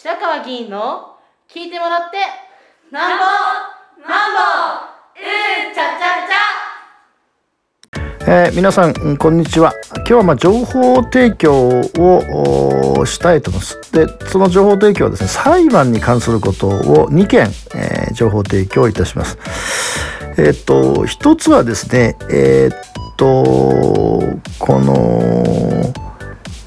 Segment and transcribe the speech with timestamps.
[0.00, 1.16] 白川議員の
[1.52, 2.18] 聞いてもらって
[2.92, 3.24] なんぼ
[4.08, 4.38] なんぼ
[5.16, 8.46] うんちゃちゃちゃ。
[8.46, 9.72] えー、皆さんこんにちは。
[9.96, 19.36] 今日はまあ情報提供をしたいと思いますでその情報提供はですね裁判に関することを2件、えー、情報提供いたします。
[20.36, 23.42] えっ、と一つはですねえっ、と
[24.60, 26.07] この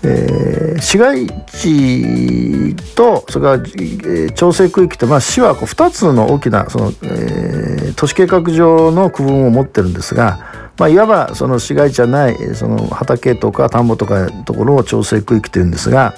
[0.04, 16.16] えー、市街地とそれから、えー、調整区域と、まあ、市はこう2つの大きなその、えー、都市計画上の区分を持ってるんですが、まあ、いわばその市街地じゃないその畑とか田んぼとかところを調整区域というんですが、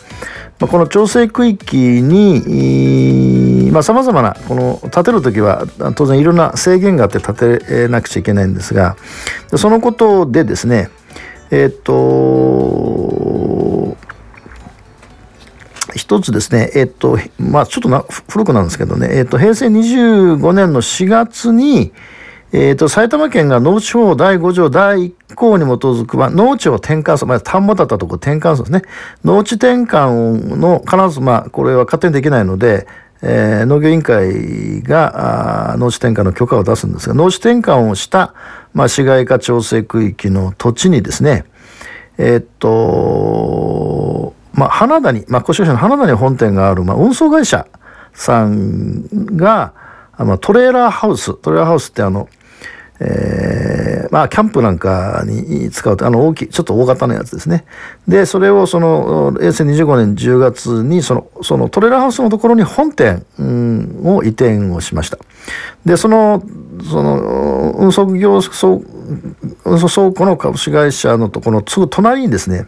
[0.60, 5.66] まあ、この調整区域にさまざ、まなこの建てる時は
[5.98, 8.96] 当然いろんな制限があって建てなくちゃいけないんですが
[9.58, 10.90] そのことでですね
[11.52, 11.94] えっ、と
[15.96, 21.92] 一つですね、えっと、まあ、ちょっとな古くなんですけどね、えっと、平成25年の4月に、
[22.52, 28.92] えっと、埼玉県が農地法第5条第1項に基づく、まあ、農地を転換する、まあ、田んぼだったところ転換するんですね。
[29.24, 32.88] 農地転換の、必ず、まあ、これは勝手にできないので、
[33.24, 38.34] えー、農業委員会が農地転換の許可を出すんですが、農地転換をした、
[38.74, 41.46] まあ、市街化調整区域の土地にですね、
[42.18, 42.70] え、っと、
[44.54, 47.68] まあ、花田に、まあ、越谷市の花田に本店がある、まあ、運送会社
[48.14, 49.74] さんが、
[50.18, 52.30] まあ、トレーラーハウス、トレーラーハウスってあの、
[53.00, 57.66] えー、まあ、キャンプなんかに使うと、あの、大きい、ちょっと大型のやつですね。
[58.08, 65.18] で、それをその、平成25年10月に、その、そのトレーラーハウスのところに本店、うん、を移転をしました。
[65.86, 66.44] で、その、
[66.90, 68.82] その、運送業、運送
[69.66, 72.68] 倉庫の株式会社のところのすぐ隣にですね、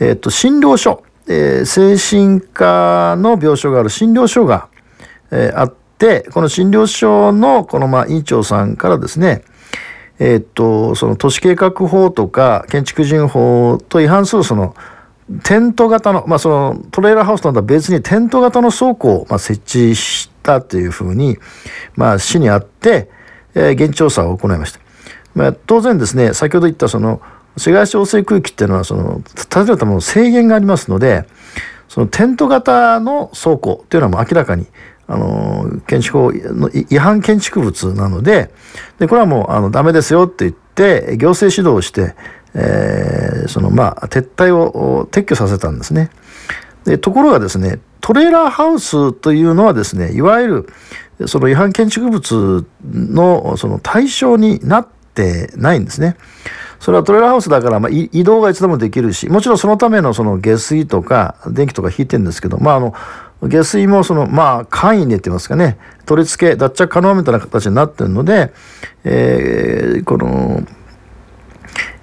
[0.00, 4.68] えっ、と、診療所、え、精神科の病床がある診療所が、
[5.30, 9.42] えー、あって、この診療所のこのまあ院長さんからですね、
[10.18, 14.74] えー、っと、その都市計画法とか建築人法と違反するその
[15.44, 21.36] テント型の、まあそのトレーラーハウスとは別にテント型の倉庫をまあ設置したというふうに、
[21.94, 23.10] まあ市にあって、
[23.54, 24.80] えー、現地調査を行いました。
[25.34, 27.20] まあ当然ですね、先ほど言ったその
[27.58, 31.26] 市街地調整区域っていうのはその建てるための制限がありますので
[31.88, 34.66] そのテント型の倉庫っていうのはもう明らかに
[35.06, 38.50] あの建築法の違反建築物なので
[38.98, 42.14] でこれはもうあのダメですよって言って行政指導をして、
[42.54, 46.10] えー、そのまあ撤退を撤去させたんですね。
[46.84, 50.66] でところがですねトレーラーハウスというのはですねいわゆ
[51.18, 56.16] るその違反建築物のその対象になってないんですね。
[56.78, 62.94] それはトレーラーハウスだから、まあ、移動がいつでもできるし、もちろんそのためのその下水とか電気とか引いてるんですけど、まあ、あの、
[63.42, 68.52] 下水もその、まあ、簡易にって言いますかね、取り付け、脱着可能みたいな形になってるので、
[69.04, 70.62] えー、この、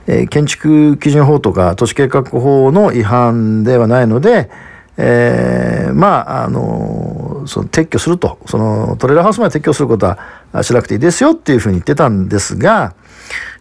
[0.08, 4.50] えー、建築基準法とか都市計画法の違反ではないので、
[4.98, 10.18] えー、まあ、あの、その撤去すると、そのトレーラーハウスまで撤去することは
[10.64, 12.94] しなくていいですよっていうふうに言ってたんですが、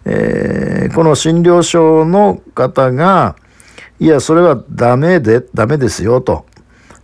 [0.05, 3.37] えー、この診療所の方が、
[4.01, 6.47] いや、それはダメで、ダメですよと、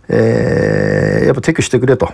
[0.09, 2.11] えー、やっぱ撤去してくれと。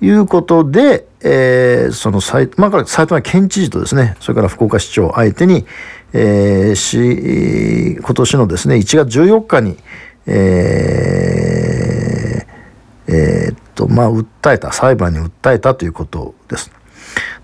[0.00, 5.64] いうことで、えー、その埼,、まあ、埼玉県知事とですね、それから福岡市長相手に、
[6.12, 9.78] えー、し今年のですね、1月14日に、
[10.26, 16.70] えー、えー、っと、まあ、訴えた、裁判に訴えたということです。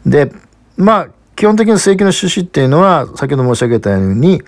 [0.04, 0.30] で、
[0.76, 4.42] まあ、基本的に請求の趣旨っていうのは先ほど申し上げたように、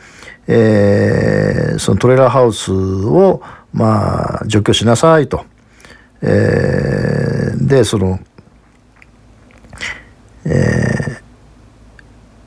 [0.46, 5.44] えー、そのトレーラーハウスをまあ除去しなさいと。
[6.26, 8.18] えー、でその、
[10.46, 11.20] え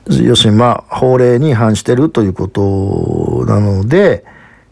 [0.06, 4.24] ー、要するにまあ法令に違反してるということなので、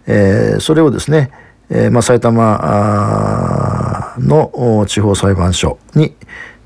[0.07, 1.31] えー、それをですね、
[1.71, 6.15] えーまあ、埼玉の地方裁判所に、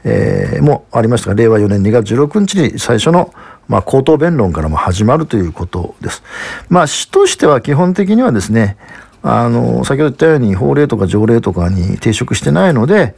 [0.05, 3.35] えー、もありましたが令和4年2月16日に最初の、
[3.69, 6.23] まあ、口頭弁論からも始まるということです。
[6.69, 8.77] まあ、市としては基本的にはですね
[9.23, 13.15] あの先ほど言ったように法令とか条例とかに抵触してないので、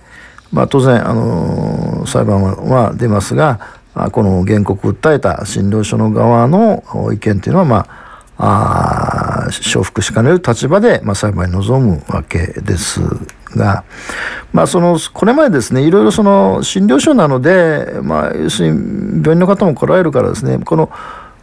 [0.53, 3.61] まあ、当然あの裁判は出ますが
[4.11, 6.83] この原告訴えた診療所の側の
[7.13, 8.02] 意見というのはまあ
[8.45, 13.01] あ承服しかねる立場で、まあ、裁判に臨むわけです
[13.57, 13.85] が、
[14.53, 20.91] まあ、そのこれまでですねいろいろその診療所なので、まあ、要するに病院の方も来られるからですねこの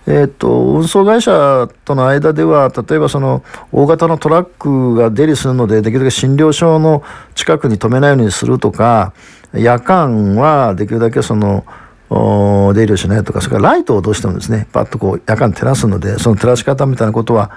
[0.08, 7.04] えーと、運送会社との間では例えばその大型のトラックが出入りするのでできるだけ診療所の
[7.36, 9.14] 近くに止めないようにするとか
[9.54, 11.64] 夜間はできるだけその
[12.10, 17.52] 出入りをしないとかそれからライトをどうしてもですねパッとこう夜間照らすのでその照らし方みたいなことは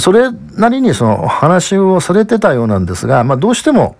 [0.00, 3.96] それなりにその話をされてたようなんですが、まあ、どうしても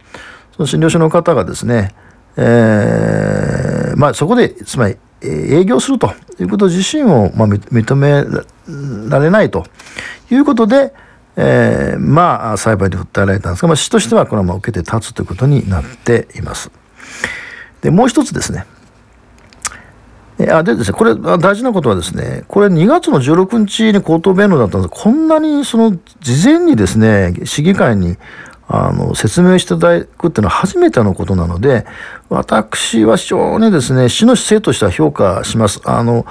[0.56, 1.94] その診療所の方がですね、
[2.36, 8.24] えーまあ、そこでつまり営業するということ自身を、まあ、認め
[9.08, 9.64] られないと
[10.30, 10.92] いうことで、
[11.36, 16.70] えー、まあ裁判に訴えられたんですが、まあ、市としてはこれはま受けて立つということになっています。
[17.80, 18.66] でもう一つですね
[20.50, 28.16] あでですね、これ大事なことはですね、これ2月の16日に口頭弁論だったんですこんなにその事前にですね、市議会に
[28.66, 31.86] あの説明していただくっていうのは初めてのことなので
[32.30, 35.80] 私は非常にですね市の姿勢としては評価します。
[35.84, 36.26] あの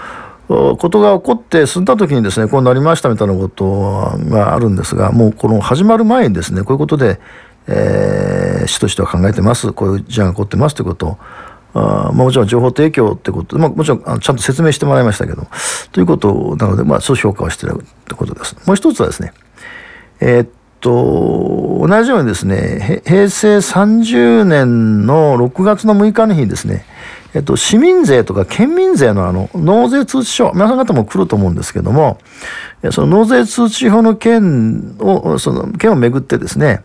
[0.48, 7.20] ことが起こって済んだ時にですねこうなりましたみたいなことがあるんですがもうこの始まる前にですねこういうことで、
[7.68, 11.18] えー、市としては考えてますこういう事案が起こってますということを
[11.74, 15.48] あもちろん情報提供ってことまあ、もちろんちゃんと説明してもらいましたけど
[15.92, 18.56] ということなので、まあ、そう評価をしているってことです。
[18.66, 19.34] もう一つはですね
[20.20, 20.50] えー、っ
[20.80, 26.86] と、同じようにですね、平成30年の6月の6日の日にですね、
[27.34, 32.20] えっと、市民税とか県民税のあの納税通知書、皆さん方も来ると思うんですけども、
[32.92, 36.84] その納税通知表の件を、その件をめぐってですね、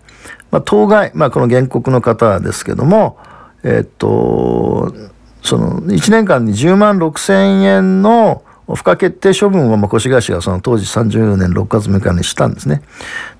[0.51, 3.19] まあ、当該、まあ、この原告の方ですけども、
[3.65, 4.95] えっと、
[5.43, 8.43] その1年間に10万6千円の
[8.75, 12.83] 不可決定処分をまあ越谷市がその当時30年6月6日にしたんですね。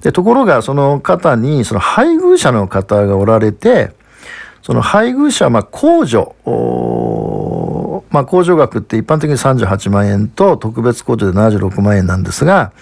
[0.01, 3.93] でところがその方にその配偶者の方がおられて
[4.63, 6.35] その配偶者まあ控除
[8.11, 12.73] まあ、控除額って一般的に38万円と特別控除で76万円なんですが、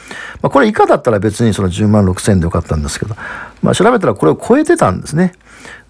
[0.43, 3.17] まあ、これ以下だったら別にその10万6千円でよかったんですけど、
[3.63, 5.33] まあ、調べたらこれを超えてたんですね。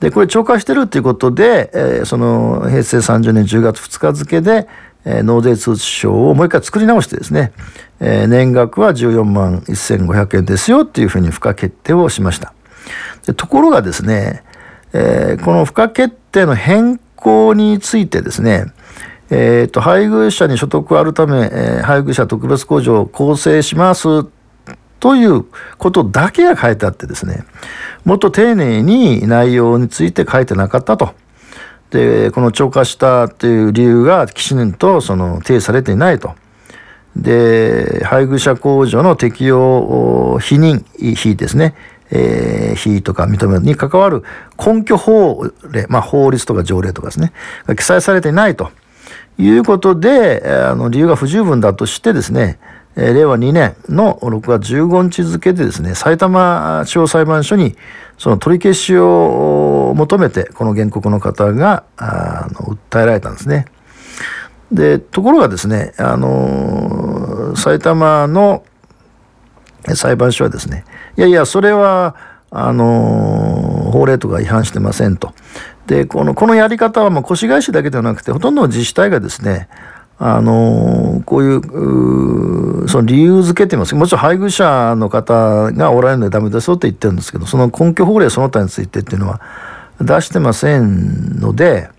[0.01, 4.69] でこれ超過してるっていうことで、えー、その平成30年10月2日付で、
[5.05, 7.53] えー、納税通知書をもう一回作り直してですね、
[8.01, 12.53] えー、年額は14万1500円ですよっていうふうに付加決定をしました。
[13.27, 14.45] でところがですね、
[14.93, 18.67] えー、この付加決定の変更についてですね、
[19.31, 24.25] えーと、配偶者に所得あるため、えー、配偶者特別控除を構成します
[25.01, 25.45] という
[25.79, 27.45] ことだけが書いてあってですね
[28.07, 31.15] もっと丁寧に内容について書いてなかったと。
[31.91, 36.35] でこの超過したという理由がきちんとその提示されていないと。
[37.17, 40.85] で配偶者控除の適用否認
[41.17, 41.75] 非ですね、
[42.11, 44.23] えー、非とか認めに関わる
[44.57, 47.33] 根拠法令、まあ、法律とか条例とかですね
[47.65, 48.71] が記載されていないと
[49.39, 52.59] いうことであの理由が不十分だとしてですね
[52.97, 57.77] 令和2年の6月15日付でですね埼玉地方裁判所に
[58.17, 63.67] その取り消しを求めてこの原告の方があの訴えられたんですね。
[64.73, 68.65] でところがですねあの埼玉の
[69.95, 70.85] 裁判所はですね
[71.17, 72.17] いやいやそれは
[72.51, 75.35] あの法令とか違反してませんと。
[75.87, 79.69] でこのこのやり方はまあ越谷市だけではなくてほとんどの自治体がですね
[80.19, 89.41] あのこういうその理由付けって言いますもちろん配偶者の方がおられるのでダメですよって言ってるんですけどその根拠法令その他についてっていうのは
[90.01, 91.91] 出してませんので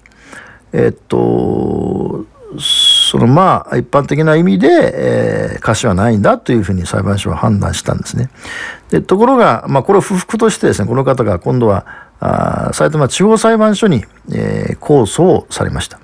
[0.74, 2.26] えっと
[2.60, 8.30] そのまあ一般的な意味で、えー、歌詞はないんだというふうに裁判所は判断したんですね。
[8.90, 11.86] でところが、まあ、これを不服としてですねこの方が今度は
[12.20, 16.00] あ埼玉地方裁判所に、えー、控訴をされました。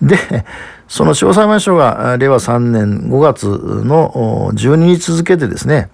[0.00, 0.16] で
[0.90, 5.88] その地方裁判所が令和3年5月の12日付でですね、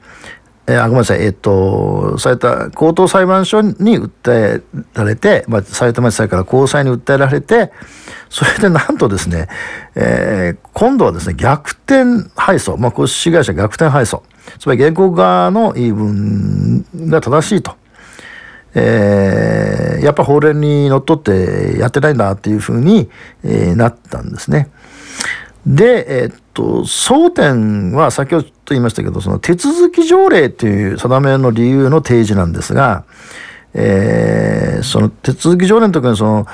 [0.66, 4.62] えー、あごめんなさい、えっ、ー、と、埼玉高等裁判所に訴え
[4.94, 7.72] られて、まあ、埼玉地裁から高裁に訴えられて、
[8.30, 9.48] それでなんとですね、
[9.96, 14.22] えー、今度はですね、逆転敗訴、まあ、公式会社逆転敗訴、
[14.58, 17.76] つまり原告側の言い分が正しいと。
[18.78, 23.08] えー、やっぱ法令にのっとってやってないんだっていうふうに、
[23.42, 24.70] なったんですね。
[25.66, 33.04] で、え、っと、争点は先ほど言いましたけど、その手続き条例という定めの理由の提示なんですが、
[33.74, 36.46] えー、その手続き条例の時にその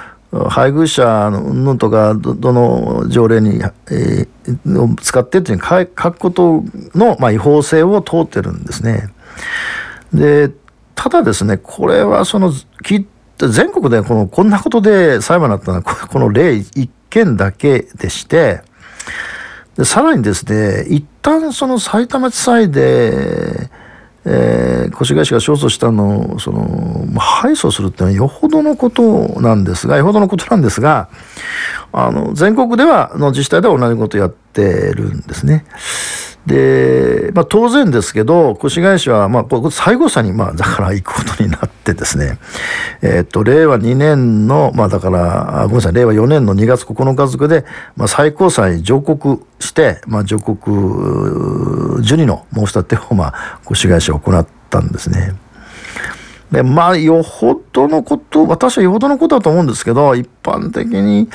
[0.48, 6.64] 配偶者のとかどの条例に、えー、を使ってっていう書くこと
[6.94, 9.12] の、まあ、違法性を問うてるんですね。
[10.12, 10.50] で
[10.94, 12.52] ただですねこれはその
[12.82, 13.06] 聞
[13.38, 18.62] 全国でこのこんなことで裁判になったのはこの例一件だけでして
[19.76, 23.70] でさらにですね一旦その埼玉地裁で、
[24.24, 31.08] えー、越谷市が勝訴したのをその敗訴するっていうのはよほどのことなんですがよほどのことなんですが
[31.92, 35.64] あの全国ではの自治体では同じことをやってるんですね。
[36.46, 42.38] で、まあ、当然ですけど越谷市は、まあ、最後さに、まあ、だから行くことになってですね、
[43.00, 47.64] えー、と令和2年の、まあ、だからごめんなさい令和4年の2月9日付で、
[47.96, 53.34] まあ、最高裁に上告して、まあ、上告受理の申し立てを、まあ、
[53.70, 55.34] 越谷市は行ったんですね。
[56.50, 61.30] でまあよほどのこと私はよほどのことだと思うんですけど一般的に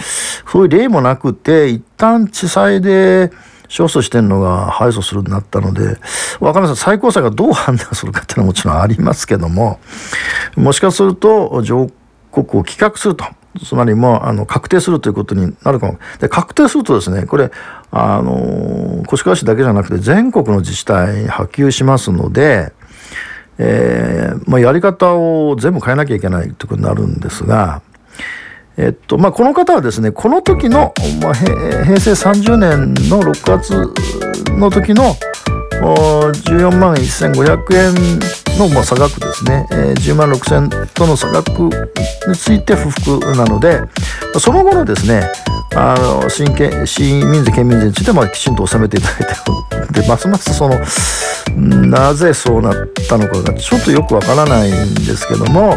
[0.45, 3.31] そういう例もなくて一旦地裁で
[3.69, 5.97] 勝訴してるのが敗訴するになったので
[6.39, 9.79] 分かりません最高裁がどう判断するかっていうのはもちろんありますけども
[10.55, 11.89] もしかすると上
[12.31, 13.25] 告を棄却すると
[13.63, 17.51] つまりもうあの確定するということになるかもで確定するとですねこれ
[17.91, 22.74] あの越川市だけじゃなくて全国の自治体に波及しますので、
[23.57, 27.81] えーまあ、やり方を全部変えなきゃいけないということになるんですが。
[28.77, 35.15] えっとまあ、この方はですねこの時の、まあ、平成30年の6月の時の
[35.81, 41.50] 14万1500円の、まあ、差額ですね、えー、10万6000円との差額
[42.27, 43.81] について不服なので
[44.39, 45.31] その後のですね
[45.75, 46.48] あの新
[47.31, 49.17] 民税県民税についてまあきちんと納めていただい
[49.93, 50.79] てで ますますその
[51.55, 55.75] なぜそうなったのかがちょっとよくわからないんですけども、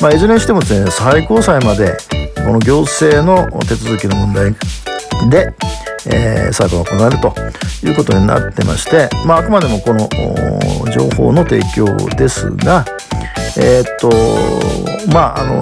[0.00, 1.96] まあ、いずれにしてもですね最高裁まで
[2.44, 4.52] この行政の手続きの問題
[5.30, 5.54] で、
[6.06, 7.34] えー、裁判が行われると
[7.86, 10.08] いうことになってまして、まあ、あくまでもこの
[10.90, 12.84] 情報の提供ですが、
[13.56, 14.10] えー、っと
[15.12, 15.60] まああの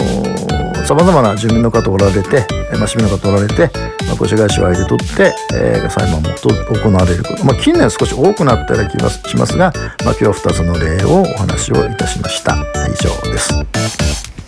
[0.86, 2.46] さまざまな住民の方おられて、
[2.76, 3.70] まあ、市民の方おられて、
[4.06, 9.72] まあ、越谷市を相手取って、えー、裁判も行われること、まあ、近年少し多くなったような気がしますが、
[10.04, 12.56] まあ、今日は2つの例をお話をいたしました。
[12.88, 14.29] 以上です。